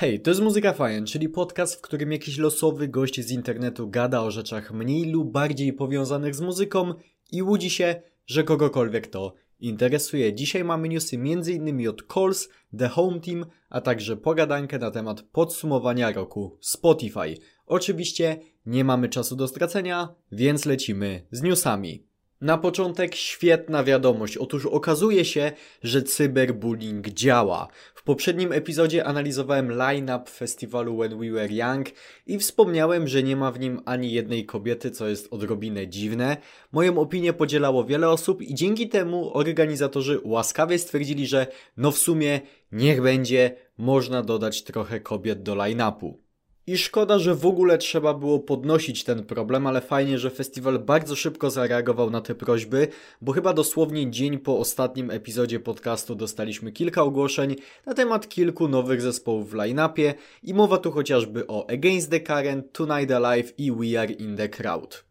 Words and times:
Hej, 0.00 0.20
to 0.20 0.30
jest 0.30 0.40
Muzyka 0.42 0.72
Fajn, 0.72 1.06
czyli 1.06 1.28
podcast, 1.28 1.74
w 1.74 1.80
którym 1.80 2.12
jakiś 2.12 2.38
losowy 2.38 2.88
gość 2.88 3.20
z 3.20 3.30
internetu 3.30 3.88
gada 3.90 4.22
o 4.22 4.30
rzeczach 4.30 4.72
mniej 4.72 5.04
lub 5.04 5.32
bardziej 5.32 5.72
powiązanych 5.72 6.34
z 6.34 6.40
muzyką 6.40 6.94
i 7.32 7.42
łudzi 7.42 7.70
się, 7.70 8.02
że 8.26 8.44
kogokolwiek 8.44 9.06
to 9.06 9.34
interesuje. 9.60 10.34
Dzisiaj 10.34 10.64
mamy 10.64 10.88
newsy 10.88 11.16
m.in. 11.16 11.88
od 11.88 12.02
Calls, 12.14 12.48
The 12.78 12.88
Home 12.88 13.20
Team, 13.20 13.46
a 13.70 13.80
także 13.80 14.16
pogadankę 14.16 14.78
na 14.78 14.90
temat 14.90 15.22
podsumowania 15.22 16.12
roku 16.12 16.58
Spotify. 16.60 17.34
Oczywiście 17.66 18.40
nie 18.66 18.84
mamy 18.84 19.08
czasu 19.08 19.36
do 19.36 19.48
stracenia, 19.48 20.14
więc 20.32 20.66
lecimy 20.66 21.26
z 21.30 21.42
newsami. 21.42 22.07
Na 22.40 22.58
początek 22.58 23.14
świetna 23.14 23.84
wiadomość. 23.84 24.36
Otóż 24.36 24.66
okazuje 24.66 25.24
się, 25.24 25.52
że 25.82 26.02
cyberbullying 26.02 27.08
działa. 27.08 27.68
W 27.94 28.02
poprzednim 28.02 28.52
epizodzie 28.52 29.04
analizowałem 29.04 29.72
line-up 29.72 30.30
festiwalu 30.30 30.98
When 30.98 31.18
We 31.18 31.30
Were 31.30 31.54
Young 31.54 31.86
i 32.26 32.38
wspomniałem, 32.38 33.08
że 33.08 33.22
nie 33.22 33.36
ma 33.36 33.52
w 33.52 33.60
nim 33.60 33.80
ani 33.84 34.12
jednej 34.12 34.46
kobiety, 34.46 34.90
co 34.90 35.08
jest 35.08 35.32
odrobinę 35.32 35.88
dziwne. 35.88 36.36
Moją 36.72 36.98
opinię 36.98 37.32
podzielało 37.32 37.84
wiele 37.84 38.08
osób 38.08 38.42
i 38.42 38.54
dzięki 38.54 38.88
temu 38.88 39.36
organizatorzy 39.36 40.20
łaskawie 40.24 40.78
stwierdzili, 40.78 41.26
że 41.26 41.46
no 41.76 41.90
w 41.90 41.98
sumie 41.98 42.40
niech 42.72 43.02
będzie, 43.02 43.56
można 43.78 44.22
dodać 44.22 44.62
trochę 44.62 45.00
kobiet 45.00 45.42
do 45.42 45.54
line-upu. 45.54 46.27
I 46.68 46.78
szkoda, 46.78 47.18
że 47.18 47.34
w 47.34 47.46
ogóle 47.46 47.78
trzeba 47.78 48.14
było 48.14 48.38
podnosić 48.38 49.04
ten 49.04 49.24
problem, 49.24 49.66
ale 49.66 49.80
fajnie, 49.80 50.18
że 50.18 50.30
festiwal 50.30 50.78
bardzo 50.78 51.16
szybko 51.16 51.50
zareagował 51.50 52.10
na 52.10 52.20
te 52.20 52.34
prośby, 52.34 52.88
bo 53.20 53.32
chyba 53.32 53.52
dosłownie 53.52 54.10
dzień 54.10 54.38
po 54.38 54.58
ostatnim 54.58 55.10
epizodzie 55.10 55.60
podcastu 55.60 56.14
dostaliśmy 56.14 56.72
kilka 56.72 57.02
ogłoszeń 57.02 57.56
na 57.86 57.94
temat 57.94 58.28
kilku 58.28 58.68
nowych 58.68 59.02
zespołów 59.02 59.50
w 59.50 59.54
line-upie 59.54 60.14
i 60.42 60.54
mowa 60.54 60.78
tu 60.78 60.90
chociażby 60.90 61.46
o 61.46 61.70
Against 61.70 62.10
the 62.10 62.20
Current, 62.20 62.72
Tonight 62.72 63.10
Alive 63.10 63.52
i 63.58 63.72
We 63.72 64.00
Are 64.00 64.12
in 64.12 64.36
the 64.36 64.48
Crowd. 64.48 65.07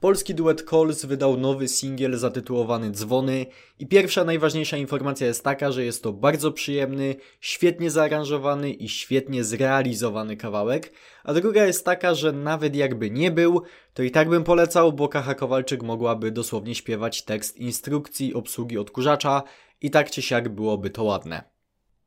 Polski 0.00 0.34
duet 0.34 0.62
Coles 0.62 1.04
wydał 1.04 1.36
nowy 1.36 1.68
singiel 1.68 2.18
zatytułowany 2.18 2.90
Dzwony 2.90 3.46
i 3.78 3.86
pierwsza 3.86 4.24
najważniejsza 4.24 4.76
informacja 4.76 5.26
jest 5.26 5.44
taka, 5.44 5.72
że 5.72 5.84
jest 5.84 6.02
to 6.02 6.12
bardzo 6.12 6.52
przyjemny, 6.52 7.16
świetnie 7.40 7.90
zaaranżowany 7.90 8.70
i 8.70 8.88
świetnie 8.88 9.44
zrealizowany 9.44 10.36
kawałek, 10.36 10.92
a 11.24 11.34
druga 11.34 11.66
jest 11.66 11.84
taka, 11.84 12.14
że 12.14 12.32
nawet 12.32 12.76
jakby 12.76 13.10
nie 13.10 13.30
był, 13.30 13.62
to 13.94 14.02
i 14.02 14.10
tak 14.10 14.28
bym 14.28 14.44
polecał, 14.44 14.92
bo 14.92 15.08
Kacha 15.08 15.34
Kowalczyk 15.34 15.82
mogłaby 15.82 16.30
dosłownie 16.30 16.74
śpiewać 16.74 17.22
tekst 17.22 17.56
instrukcji 17.56 18.34
obsługi 18.34 18.78
odkurzacza 18.78 19.42
i 19.80 19.90
tak 19.90 20.10
czy 20.10 20.22
siak 20.22 20.48
byłoby 20.48 20.90
to 20.90 21.04
ładne. 21.04 21.49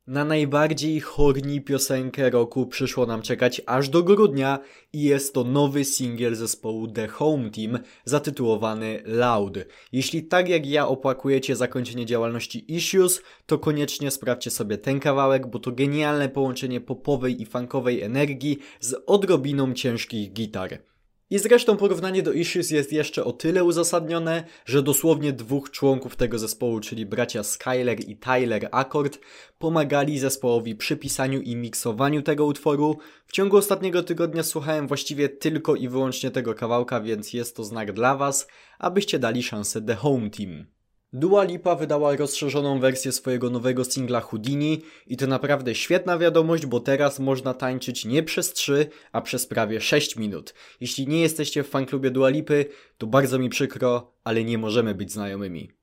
Na 0.07 0.25
najbardziej 0.25 0.99
horni 0.99 1.61
piosenkę 1.61 2.29
roku 2.29 2.65
przyszło 2.65 3.05
nam 3.05 3.21
czekać 3.21 3.61
aż 3.65 3.89
do 3.89 4.03
grudnia 4.03 4.59
i 4.93 5.01
jest 5.01 5.33
to 5.33 5.43
nowy 5.43 5.85
singiel 5.85 6.35
zespołu 6.35 6.87
The 6.87 7.07
Home 7.07 7.49
Team 7.49 7.79
zatytułowany 8.05 9.03
Loud. 9.05 9.57
Jeśli 9.91 10.23
tak 10.23 10.49
jak 10.49 10.65
ja 10.65 10.87
opłakujecie 10.87 11.55
zakończenie 11.55 12.05
działalności 12.05 12.75
Issues, 12.75 13.21
to 13.45 13.59
koniecznie 13.59 14.11
sprawdźcie 14.11 14.51
sobie 14.51 14.77
ten 14.77 14.99
kawałek, 14.99 15.47
bo 15.47 15.59
to 15.59 15.71
genialne 15.71 16.29
połączenie 16.29 16.81
popowej 16.81 17.41
i 17.41 17.45
funkowej 17.45 18.01
energii 18.01 18.59
z 18.79 18.95
odrobiną 19.07 19.73
ciężkich 19.73 20.33
gitar. 20.33 20.92
I 21.29 21.39
zresztą 21.39 21.77
porównanie 21.77 22.23
do 22.23 22.33
Issues 22.33 22.71
jest 22.71 22.93
jeszcze 22.93 23.23
o 23.23 23.33
tyle 23.33 23.63
uzasadnione, 23.63 24.43
że 24.65 24.83
dosłownie 24.83 25.33
dwóch 25.33 25.71
członków 25.71 26.15
tego 26.15 26.39
zespołu, 26.39 26.79
czyli 26.79 27.05
bracia 27.05 27.43
Skyler 27.43 28.09
i 28.09 28.17
Tyler 28.17 28.69
Accord, 28.71 29.19
pomagali 29.57 30.19
zespołowi 30.19 30.75
przy 30.75 30.97
pisaniu 30.97 31.41
i 31.41 31.55
miksowaniu 31.55 32.21
tego 32.21 32.45
utworu. 32.45 32.97
W 33.25 33.31
ciągu 33.31 33.57
ostatniego 33.57 34.03
tygodnia 34.03 34.43
słuchałem 34.43 34.87
właściwie 34.87 35.29
tylko 35.29 35.75
i 35.75 35.89
wyłącznie 35.89 36.31
tego 36.31 36.53
kawałka, 36.53 37.01
więc 37.01 37.33
jest 37.33 37.55
to 37.55 37.63
znak 37.63 37.93
dla 37.93 38.15
Was, 38.15 38.47
abyście 38.79 39.19
dali 39.19 39.43
szansę 39.43 39.81
The 39.81 39.95
Home 39.95 40.29
Team. 40.29 40.72
Dua 41.15 41.43
Lipa 41.43 41.75
wydała 41.75 42.15
rozszerzoną 42.15 42.79
wersję 42.79 43.11
swojego 43.11 43.49
nowego 43.49 43.83
singla 43.83 44.21
Houdini 44.21 44.81
i 45.07 45.17
to 45.17 45.27
naprawdę 45.27 45.75
świetna 45.75 46.17
wiadomość, 46.17 46.65
bo 46.65 46.79
teraz 46.79 47.19
można 47.19 47.53
tańczyć 47.53 48.05
nie 48.05 48.23
przez 48.23 48.53
3, 48.53 48.89
a 49.11 49.21
przez 49.21 49.47
prawie 49.47 49.81
6 49.81 50.15
minut. 50.15 50.53
Jeśli 50.81 51.07
nie 51.07 51.21
jesteście 51.21 51.63
w 51.63 51.69
fanklubie 51.69 52.11
Dua 52.11 52.29
Lipy, 52.29 52.65
to 52.97 53.07
bardzo 53.07 53.39
mi 53.39 53.49
przykro, 53.49 54.11
ale 54.23 54.43
nie 54.43 54.57
możemy 54.57 54.95
być 54.95 55.11
znajomymi. 55.11 55.82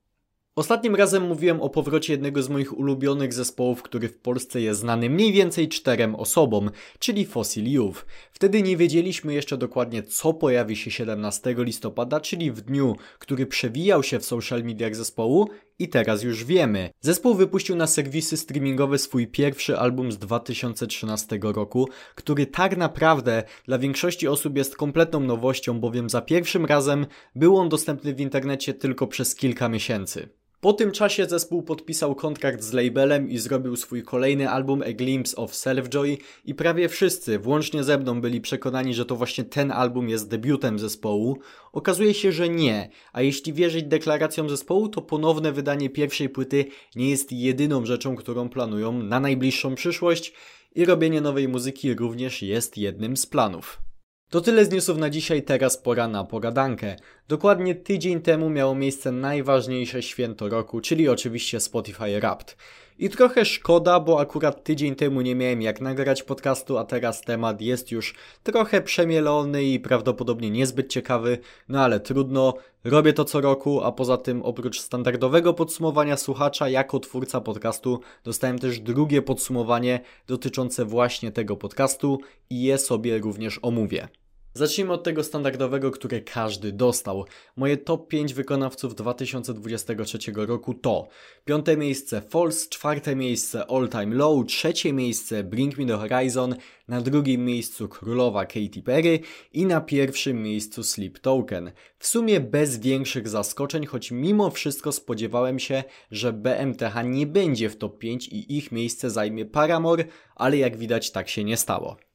Ostatnim 0.56 0.94
razem 0.94 1.22
mówiłem 1.22 1.60
o 1.60 1.70
powrocie 1.70 2.12
jednego 2.12 2.42
z 2.42 2.48
moich 2.48 2.78
ulubionych 2.78 3.32
zespołów, 3.32 3.82
który 3.82 4.08
w 4.08 4.18
Polsce 4.18 4.60
jest 4.60 4.80
znany 4.80 5.10
mniej 5.10 5.32
więcej 5.32 5.68
czterem 5.68 6.14
osobom, 6.14 6.70
czyli 6.98 7.26
Fossil 7.26 7.72
Youth. 7.72 8.06
Wtedy 8.32 8.62
nie 8.62 8.76
wiedzieliśmy 8.76 9.34
jeszcze 9.34 9.56
dokładnie 9.56 10.02
co 10.02 10.34
pojawi 10.34 10.76
się 10.76 10.90
17 10.90 11.54
listopada, 11.58 12.20
czyli 12.20 12.52
w 12.52 12.60
dniu, 12.60 12.96
który 13.18 13.46
przewijał 13.46 14.02
się 14.02 14.18
w 14.18 14.24
social 14.24 14.62
mediach 14.64 14.96
zespołu 14.96 15.48
i 15.80 15.88
teraz 15.88 16.22
już 16.22 16.44
wiemy. 16.44 16.90
Zespół 17.00 17.34
wypuścił 17.34 17.76
na 17.76 17.86
serwisy 17.86 18.36
streamingowe 18.36 18.98
swój 18.98 19.26
pierwszy 19.26 19.78
album 19.78 20.12
z 20.12 20.18
2013 20.18 21.38
roku, 21.42 21.88
który 22.14 22.46
tak 22.46 22.76
naprawdę 22.76 23.42
dla 23.64 23.78
większości 23.78 24.28
osób 24.28 24.56
jest 24.56 24.76
kompletną 24.76 25.20
nowością, 25.20 25.80
bowiem 25.80 26.10
za 26.10 26.22
pierwszym 26.22 26.66
razem 26.66 27.06
był 27.34 27.56
on 27.56 27.68
dostępny 27.68 28.14
w 28.14 28.20
internecie 28.20 28.74
tylko 28.74 29.06
przez 29.06 29.34
kilka 29.34 29.68
miesięcy. 29.68 30.28
Po 30.60 30.72
tym 30.72 30.92
czasie 30.92 31.26
zespół 31.26 31.62
podpisał 31.62 32.14
kontrakt 32.14 32.62
z 32.62 32.72
labelem 32.72 33.30
i 33.30 33.38
zrobił 33.38 33.76
swój 33.76 34.02
kolejny 34.02 34.50
album 34.50 34.82
A 34.82 34.92
Glimpse 34.92 35.36
of 35.36 35.52
Self-Joy 35.52 36.16
i 36.44 36.54
prawie 36.54 36.88
wszyscy, 36.88 37.38
włącznie 37.38 37.84
ze 37.84 37.98
mną, 37.98 38.20
byli 38.20 38.40
przekonani, 38.40 38.94
że 38.94 39.04
to 39.04 39.16
właśnie 39.16 39.44
ten 39.44 39.72
album 39.72 40.08
jest 40.08 40.28
debiutem 40.28 40.78
zespołu. 40.78 41.38
Okazuje 41.72 42.14
się, 42.14 42.32
że 42.32 42.48
nie, 42.48 42.90
a 43.12 43.22
jeśli 43.22 43.52
wierzyć 43.52 43.84
deklaracjom 43.84 44.50
zespołu, 44.50 44.88
to 44.88 45.02
ponowne 45.02 45.52
wydanie 45.52 45.90
pierwszej 45.90 46.28
płyty 46.28 46.64
nie 46.96 47.10
jest 47.10 47.32
jedyną 47.32 47.86
rzeczą, 47.86 48.16
którą 48.16 48.48
planują 48.48 48.92
na 48.92 49.20
najbliższą 49.20 49.74
przyszłość 49.74 50.32
i 50.74 50.84
robienie 50.84 51.20
nowej 51.20 51.48
muzyki 51.48 51.94
również 51.94 52.42
jest 52.42 52.78
jednym 52.78 53.16
z 53.16 53.26
planów. 53.26 53.89
To 54.30 54.40
tyle 54.40 54.64
z 54.64 54.70
newsów 54.70 54.98
na 54.98 55.10
dzisiaj, 55.10 55.42
teraz 55.42 55.76
pora 55.76 56.08
na 56.08 56.24
pogadankę. 56.24 56.96
Dokładnie 57.28 57.74
tydzień 57.74 58.20
temu 58.20 58.50
miało 58.50 58.74
miejsce 58.74 59.12
najważniejsze 59.12 60.02
święto 60.02 60.48
roku, 60.48 60.80
czyli 60.80 61.08
oczywiście 61.08 61.60
Spotify 61.60 62.20
Wrapped. 62.20 62.56
I 62.98 63.08
trochę 63.08 63.44
szkoda, 63.44 64.00
bo 64.00 64.20
akurat 64.20 64.64
tydzień 64.64 64.94
temu 64.94 65.20
nie 65.20 65.34
miałem 65.34 65.62
jak 65.62 65.80
nagrać 65.80 66.22
podcastu, 66.22 66.78
a 66.78 66.84
teraz 66.84 67.20
temat 67.20 67.60
jest 67.60 67.90
już 67.90 68.14
trochę 68.42 68.82
przemielony 68.82 69.64
i 69.64 69.80
prawdopodobnie 69.80 70.50
niezbyt 70.50 70.88
ciekawy, 70.88 71.38
no 71.68 71.80
ale 71.80 72.00
trudno, 72.00 72.54
robię 72.84 73.12
to 73.12 73.24
co 73.24 73.40
roku, 73.40 73.84
a 73.84 73.92
poza 73.92 74.16
tym 74.16 74.42
oprócz 74.42 74.80
standardowego 74.80 75.54
podsumowania 75.54 76.16
słuchacza, 76.16 76.68
jako 76.68 77.00
twórca 77.00 77.40
podcastu 77.40 78.00
dostałem 78.24 78.58
też 78.58 78.80
drugie 78.80 79.22
podsumowanie 79.22 80.00
dotyczące 80.26 80.84
właśnie 80.84 81.32
tego 81.32 81.56
podcastu 81.56 82.20
i 82.50 82.62
je 82.62 82.78
sobie 82.78 83.18
również 83.18 83.58
omówię. 83.62 84.19
Zacznijmy 84.54 84.92
od 84.92 85.02
tego 85.04 85.24
standardowego, 85.24 85.90
które 85.90 86.20
każdy 86.20 86.72
dostał. 86.72 87.24
Moje 87.56 87.76
top 87.76 88.08
5 88.08 88.34
wykonawców 88.34 88.94
2023 88.94 90.18
roku 90.34 90.74
to 90.74 91.08
piąte 91.44 91.76
miejsce 91.76 92.20
False, 92.20 92.68
czwarte 92.68 93.16
miejsce 93.16 93.66
All 93.66 93.88
Time 93.88 94.16
Low, 94.16 94.46
trzecie 94.46 94.92
miejsce 94.92 95.44
Bring 95.44 95.78
Me 95.78 95.86
The 95.86 95.96
Horizon, 95.96 96.54
na 96.88 97.00
drugim 97.00 97.44
miejscu 97.44 97.88
królowa 97.88 98.46
Katy 98.46 98.82
Perry 98.84 99.20
i 99.52 99.66
na 99.66 99.80
pierwszym 99.80 100.42
miejscu 100.42 100.82
Sleep 100.82 101.18
Token. 101.18 101.72
W 101.98 102.06
sumie 102.06 102.40
bez 102.40 102.78
większych 102.78 103.28
zaskoczeń, 103.28 103.86
choć 103.86 104.10
mimo 104.10 104.50
wszystko 104.50 104.92
spodziewałem 104.92 105.58
się, 105.58 105.84
że 106.10 106.32
BMTH 106.32 106.94
nie 107.04 107.26
będzie 107.26 107.70
w 107.70 107.76
top 107.76 107.98
5 107.98 108.28
i 108.28 108.56
ich 108.56 108.72
miejsce 108.72 109.10
zajmie 109.10 109.46
Paramore, 109.46 110.04
ale 110.36 110.56
jak 110.56 110.76
widać 110.76 111.10
tak 111.10 111.28
się 111.28 111.44
nie 111.44 111.56
stało. 111.56 112.09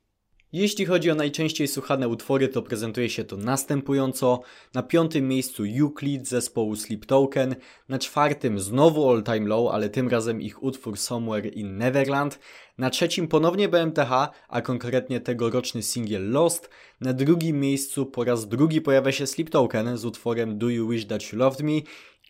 Jeśli 0.53 0.85
chodzi 0.85 1.11
o 1.11 1.15
najczęściej 1.15 1.67
słuchane 1.67 2.07
utwory, 2.07 2.47
to 2.47 2.61
prezentuje 2.61 3.09
się 3.09 3.23
to 3.23 3.37
następująco. 3.37 4.41
Na 4.73 4.83
piątym 4.83 5.27
miejscu 5.27 5.63
Euclid 5.79 6.27
zespołu 6.27 6.75
Sleep 6.75 7.05
Token, 7.05 7.55
na 7.89 7.99
czwartym 7.99 8.59
znowu 8.59 9.09
All 9.09 9.23
Time 9.23 9.47
Low, 9.47 9.73
ale 9.73 9.89
tym 9.89 10.09
razem 10.09 10.41
ich 10.41 10.63
utwór 10.63 10.97
Somewhere 10.97 11.49
in 11.49 11.77
Neverland, 11.77 12.39
na 12.77 12.89
trzecim 12.89 13.27
ponownie 13.27 13.69
BMTH, 13.69 14.11
a 14.49 14.61
konkretnie 14.61 15.19
tegoroczny 15.19 15.83
singiel 15.83 16.31
Lost, 16.31 16.69
na 17.01 17.13
drugim 17.13 17.59
miejscu 17.59 18.05
po 18.05 18.23
raz 18.23 18.47
drugi 18.47 18.81
pojawia 18.81 19.11
się 19.11 19.27
Sleep 19.27 19.49
Token 19.49 19.97
z 19.97 20.05
utworem 20.05 20.57
Do 20.57 20.69
You 20.69 20.89
Wish 20.89 21.05
That 21.05 21.33
You 21.33 21.39
Loved 21.39 21.61
Me 21.61 21.81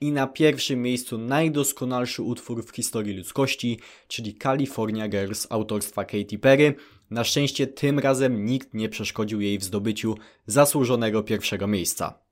i 0.01 0.11
na 0.11 0.27
pierwszym 0.27 0.81
miejscu 0.81 1.17
najdoskonalszy 1.17 2.23
utwór 2.23 2.65
w 2.65 2.75
historii 2.75 3.17
ludzkości, 3.17 3.79
czyli 4.07 4.35
California 4.35 5.07
Girls 5.07 5.47
autorstwa 5.49 6.05
Katy 6.05 6.39
Perry. 6.39 6.75
Na 7.09 7.23
szczęście 7.23 7.67
tym 7.67 7.99
razem 7.99 8.45
nikt 8.45 8.73
nie 8.73 8.89
przeszkodził 8.89 9.41
jej 9.41 9.57
w 9.57 9.63
zdobyciu 9.63 10.15
zasłużonego 10.47 11.23
pierwszego 11.23 11.67
miejsca. 11.67 12.25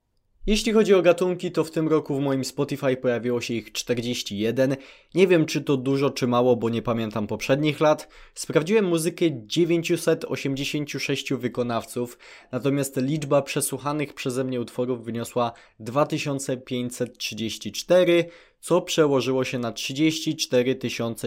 Jeśli 0.45 0.73
chodzi 0.73 0.93
o 0.93 1.01
gatunki, 1.01 1.51
to 1.51 1.63
w 1.63 1.71
tym 1.71 1.87
roku 1.87 2.15
w 2.15 2.19
moim 2.19 2.45
Spotify 2.45 2.97
pojawiło 2.97 3.41
się 3.41 3.53
ich 3.53 3.71
41. 3.71 4.75
Nie 5.15 5.27
wiem 5.27 5.45
czy 5.45 5.61
to 5.61 5.77
dużo 5.77 6.09
czy 6.09 6.27
mało, 6.27 6.55
bo 6.55 6.69
nie 6.69 6.81
pamiętam 6.81 7.27
poprzednich 7.27 7.79
lat. 7.79 8.07
Sprawdziłem 8.35 8.85
muzykę 8.85 9.25
986 9.31 11.33
wykonawców, 11.33 12.17
natomiast 12.51 12.97
liczba 12.97 13.41
przesłuchanych 13.41 14.13
przeze 14.13 14.43
mnie 14.43 14.61
utworów 14.61 15.05
wyniosła 15.05 15.51
2534, 15.79 18.25
co 18.63 18.81
przełożyło 18.81 19.43
się 19.43 19.59
na 19.59 19.71
34 19.71 20.79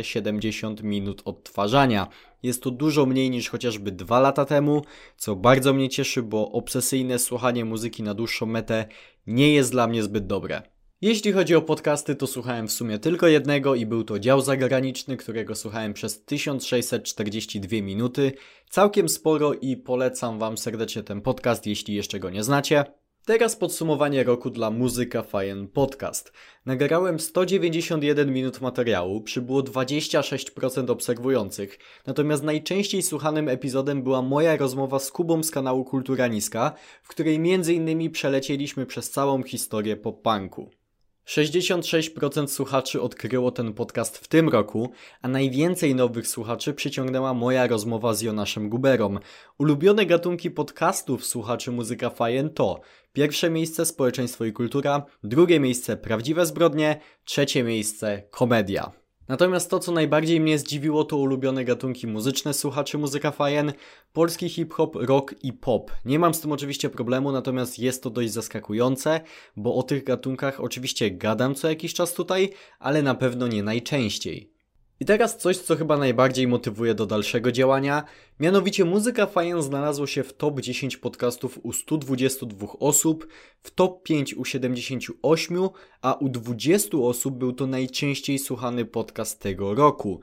070 0.03 0.83
minut 0.83 1.23
odtwarzania. 1.25 2.09
Jest 2.43 2.63
to 2.63 2.71
dużo 2.71 3.07
mniej 3.07 3.31
niż 3.31 3.49
chociażby 3.49 3.93
dwa 3.93 4.21
lata 4.21 4.45
temu, 4.45 4.83
co 5.17 5.37
bardzo 5.37 5.73
mnie 5.73 5.89
cieszy, 5.89 6.23
bo 6.23 6.53
obsesyjne 6.53 7.19
słuchanie 7.19 7.65
muzyki 7.65 8.03
na 8.03 8.15
dłuższą 8.15 8.47
metę 8.47 8.87
nie 9.27 9.55
jest 9.55 9.73
dla 9.73 9.87
mnie 9.87 10.03
zbyt 10.03 10.27
dobre. 10.27 10.63
Jeśli 11.01 11.33
chodzi 11.33 11.55
o 11.55 11.63
podcasty, 11.63 12.15
to 12.15 12.27
słuchałem 12.27 12.69
w 12.69 12.73
sumie 12.73 12.99
tylko 12.99 13.29
jednego 13.29 13.75
i 13.75 13.87
był 13.87 14.05
to 14.05 14.19
dział 14.19 14.41
zagraniczny, 14.41 15.17
którego 15.17 15.55
słuchałem 15.55 15.95
przez 15.95 16.25
1642 16.25 17.83
minuty. 17.83 18.33
Całkiem 18.71 19.09
sporo 19.09 19.55
i 19.55 19.77
polecam 19.77 20.39
Wam 20.39 20.59
serdecznie 20.59 21.03
ten 21.03 21.21
podcast, 21.21 21.67
jeśli 21.67 21.95
jeszcze 21.95 22.19
go 22.19 22.31
nie 22.31 22.45
znacie. 22.45 22.85
Teraz 23.27 23.57
podsumowanie 23.57 24.25
roku 24.25 24.51
dla 24.51 24.71
Muzyka 24.71 25.23
Fajen 25.23 25.69
Podcast. 25.69 26.33
Nagrałem 26.67 27.21
191 27.21 28.33
minut 28.33 28.61
materiału, 28.61 29.21
przybyło 29.21 29.61
26% 29.61 30.91
obserwujących, 30.91 31.79
natomiast 32.07 32.43
najczęściej 32.43 33.03
słuchanym 33.03 33.49
epizodem 33.49 34.03
była 34.03 34.23
moja 34.23 34.57
rozmowa 34.57 34.99
z 34.99 35.11
Kubą 35.13 35.43
z 35.43 35.51
kanału 35.51 35.85
Kultura 35.85 36.27
Niska, 36.27 36.73
w 37.03 37.09
której 37.09 37.35
m.in. 37.35 38.11
przelecieliśmy 38.11 38.87
przez 38.87 39.11
całą 39.11 39.43
historię 39.43 39.97
pop-punku. 39.97 40.71
66% 41.27 42.49
słuchaczy 42.49 43.03
odkryło 43.03 43.51
ten 43.51 43.73
podcast 43.73 44.19
w 44.19 44.29
tym 44.29 44.49
roku, 44.49 44.93
a 45.23 45.29
najwięcej 45.29 45.95
nowych 45.95 46.29
słuchaczy 46.29 46.75
przyciągnęła 46.75 47.35
moja 47.35 47.67
rozmowa 47.67 48.15
z 48.15 48.23
Jonaszem 48.23 48.69
Guberą. 48.69 49.19
Ulubione 49.59 50.07
gatunki 50.07 50.51
podcastów 50.51 51.27
słuchaczy 51.27 51.73
Muzyka 51.73 52.11
Fajen 52.11 52.51
to 52.51 52.81
pierwsze 53.13 53.51
miejsce 53.51 53.87
społeczeństwo 53.87 54.45
i 54.45 54.53
kultura, 54.53 55.07
drugie 55.25 55.61
miejsce 55.61 55.97
prawdziwe 55.97 56.47
zbrodnie, 56.47 57.01
trzecie 57.25 57.63
miejsce 57.63 58.23
komedia. 58.31 59.06
Natomiast 59.29 59.71
to, 59.71 59.79
co 59.79 59.93
najbardziej 59.93 60.41
mnie 60.41 60.59
zdziwiło, 60.59 61.05
to 61.05 61.17
ulubione 61.17 61.65
gatunki 61.65 62.07
muzyczne 62.07 62.55
słuchaczy 62.55 62.99
Muzyka 62.99 63.31
Fajen, 63.31 63.73
polski 64.13 64.49
hip-hop, 64.49 64.97
rock 64.97 65.35
i 65.43 65.53
pop. 65.53 65.93
Nie 66.05 66.19
mam 66.19 66.35
z 66.35 66.41
tym 66.41 66.53
oczywiście 66.53 66.91
problemu, 66.91 67.33
natomiast 67.33 67.79
jest 67.79 68.03
to 68.03 68.11
dość 68.11 68.33
zaskakujące, 68.33 69.21
bo 69.57 69.75
o 69.75 69.83
tych 69.83 70.05
gatunkach 70.05 70.61
oczywiście 70.61 71.11
gadam 71.11 71.55
co 71.55 71.69
jakiś 71.69 71.95
czas 71.95 72.15
tutaj, 72.15 72.51
ale 72.79 73.03
na 73.03 73.15
pewno 73.15 73.47
nie 73.47 73.63
najczęściej. 73.63 74.56
I 75.01 75.05
teraz 75.05 75.37
coś, 75.37 75.59
co 75.59 75.77
chyba 75.77 75.97
najbardziej 75.97 76.49
motywuje 76.49 76.95
do 76.95 77.07
dalszego 77.07 77.53
działania, 77.53 78.05
mianowicie 78.41 78.85
muzyka 78.85 79.27
Fajen 79.27 79.63
znalazło 79.63 80.07
się 80.07 80.23
w 80.23 80.33
top 80.33 80.61
10 80.61 80.97
podcastów 80.97 81.59
u 81.63 81.73
122 81.73 82.67
osób, 82.81 83.27
w 83.63 83.71
top 83.71 84.03
5 84.03 84.35
u 84.35 84.45
78, 84.45 85.69
a 86.03 86.15
u 86.15 86.29
20 86.29 86.99
osób 86.99 87.39
był 87.39 87.53
to 87.53 87.67
najczęściej 87.67 88.39
słuchany 88.39 88.85
podcast 88.85 89.41
tego 89.41 89.75
roku. 89.75 90.21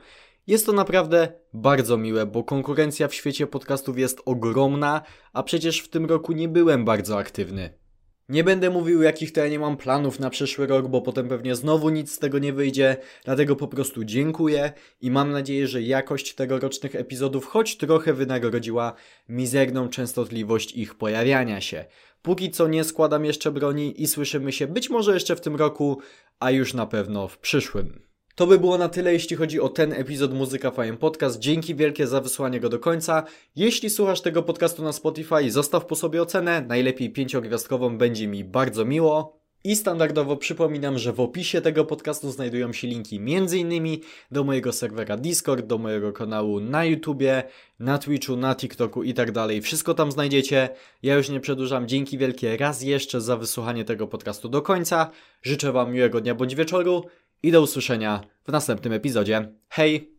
Jest 0.47 0.65
to 0.65 0.73
naprawdę 0.73 1.33
bardzo 1.53 1.97
miłe, 1.97 2.25
bo 2.25 2.43
konkurencja 2.43 3.07
w 3.07 3.13
świecie 3.13 3.47
podcastów 3.47 3.99
jest 3.99 4.21
ogromna, 4.25 5.01
a 5.33 5.43
przecież 5.43 5.79
w 5.79 5.89
tym 5.89 6.05
roku 6.05 6.31
nie 6.31 6.47
byłem 6.47 6.85
bardzo 6.85 7.17
aktywny. 7.17 7.82
Nie 8.29 8.43
będę 8.43 8.69
mówił, 8.69 9.01
jakich 9.01 9.31
to 9.31 9.39
ja 9.39 9.47
nie 9.47 9.59
mam 9.59 9.77
planów 9.77 10.19
na 10.19 10.29
przyszły 10.29 10.67
rok, 10.67 10.87
bo 10.87 11.01
potem 11.01 11.27
pewnie 11.27 11.55
znowu 11.55 11.89
nic 11.89 12.11
z 12.11 12.19
tego 12.19 12.39
nie 12.39 12.53
wyjdzie. 12.53 12.97
Dlatego 13.25 13.55
po 13.55 13.67
prostu 13.67 14.03
dziękuję 14.03 14.73
i 15.01 15.11
mam 15.11 15.31
nadzieję, 15.31 15.67
że 15.67 15.81
jakość 15.81 16.35
tegorocznych 16.35 16.95
epizodów 16.95 17.45
choć 17.45 17.77
trochę 17.77 18.13
wynagrodziła 18.13 18.93
mizerną 19.29 19.89
częstotliwość 19.89 20.71
ich 20.71 20.95
pojawiania 20.95 21.61
się. 21.61 21.85
Póki 22.21 22.51
co 22.51 22.67
nie 22.67 22.83
składam 22.83 23.25
jeszcze 23.25 23.51
broni 23.51 24.01
i 24.01 24.07
słyszymy 24.07 24.51
się 24.51 24.67
być 24.67 24.89
może 24.89 25.13
jeszcze 25.13 25.35
w 25.35 25.41
tym 25.41 25.55
roku, 25.55 25.99
a 26.39 26.51
już 26.51 26.73
na 26.73 26.85
pewno 26.85 27.27
w 27.27 27.37
przyszłym. 27.37 28.02
To 28.35 28.47
by 28.47 28.59
było 28.59 28.77
na 28.77 28.89
tyle, 28.89 29.13
jeśli 29.13 29.35
chodzi 29.35 29.59
o 29.59 29.69
ten 29.69 29.94
epizod 29.94 30.33
Muzyka 30.33 30.71
Fajem 30.71 30.97
Podcast. 30.97 31.39
Dzięki 31.39 31.75
wielkie 31.75 32.07
za 32.07 32.21
wysłanie 32.21 32.59
go 32.59 32.69
do 32.69 32.80
końca. 32.80 33.24
Jeśli 33.56 33.89
słuchasz 33.89 34.21
tego 34.21 34.44
podcastu 34.44 34.83
na 34.83 34.94
Spotify, 34.94 35.51
zostaw 35.51 35.85
po 35.85 35.95
sobie 35.95 36.21
ocenę, 36.21 36.65
najlepiej 36.68 37.09
pięciogwiazdkową, 37.09 37.97
będzie 37.97 38.27
mi 38.27 38.44
bardzo 38.44 38.85
miło. 38.85 39.44
I 39.65 39.75
standardowo 39.75 40.38
przypominam, 40.38 40.97
że 40.97 41.13
w 41.13 41.19
opisie 41.19 41.62
tego 41.62 41.85
podcastu 41.85 42.31
znajdują 42.31 42.74
się 42.74 42.88
linki 42.88 43.15
m.in. 43.15 43.97
do 44.31 44.44
mojego 44.44 44.74
serwera 44.74 45.18
Discord, 45.18 45.65
do 45.65 45.77
mojego 45.77 46.13
kanału 46.13 46.59
na 46.59 46.86
YouTubie, 46.86 47.44
na 47.79 47.97
Twitchu, 47.97 48.36
na 48.36 48.56
TikToku 48.56 49.03
i 49.03 49.13
tak 49.13 49.31
dalej. 49.31 49.62
Wszystko 49.62 49.94
tam 49.94 50.12
znajdziecie. 50.12 50.69
Ja 51.03 51.15
już 51.15 51.29
nie 51.29 51.39
przedłużam. 51.39 51.88
Dzięki 51.88 52.18
wielkie 52.18 52.57
raz 52.57 52.81
jeszcze 52.81 53.21
za 53.21 53.38
wysłuchanie 53.38 53.86
tego 53.86 54.07
podcastu 54.07 54.50
do 54.50 54.62
końca. 54.62 55.12
Życzę 55.41 55.71
Wam 55.71 55.94
miłego 55.94 56.21
dnia 56.21 56.36
bądź 56.36 56.56
wieczoru 56.56 57.06
i 57.43 57.51
do 57.51 57.61
usłyszenia 57.61 58.21
w 58.47 58.51
następnym 58.51 58.93
epizodzie. 58.93 59.53
Hej! 59.69 60.12